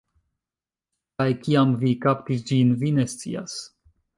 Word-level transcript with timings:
Kaj 1.21 1.27
kiam 1.43 1.75
vi 1.83 1.93
kaptis 2.07 2.43
ĝin, 2.51 2.73
vi 2.81 2.95
ne 2.99 3.07
scias. 3.13 3.61